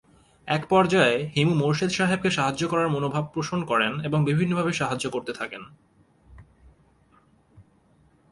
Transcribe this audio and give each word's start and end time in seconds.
এক 0.47 0.63
পর্যায়ে 0.69 1.29
হিমু 1.35 1.53
মোরশেদ 1.55 1.89
সাহেবকে 1.89 2.29
সাহায্যে 2.31 2.67
করার 2.67 2.89
মনোভাব 2.89 3.25
পোষণ 3.33 3.59
করেন 3.65 3.99
এবং 3.99 4.19
বিভিন্নভাবে 4.25 4.73
সাহায্য 4.73 5.05
করতে 5.09 5.33
থাকেন। 5.33 5.63